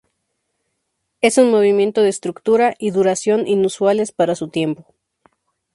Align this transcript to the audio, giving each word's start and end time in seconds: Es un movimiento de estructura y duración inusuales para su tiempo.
Es 1.21 1.37
un 1.37 1.51
movimiento 1.51 2.01
de 2.01 2.09
estructura 2.09 2.73
y 2.79 2.89
duración 2.89 3.47
inusuales 3.47 4.11
para 4.11 4.33
su 4.33 4.47
tiempo. 4.47 4.95